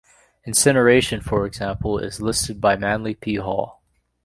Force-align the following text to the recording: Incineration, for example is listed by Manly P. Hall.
Incineration, 0.45 1.21
for 1.21 1.45
example 1.45 1.99
is 1.99 2.19
listed 2.19 2.59
by 2.59 2.75
Manly 2.75 3.13
P. 3.13 3.35
Hall. 3.35 3.83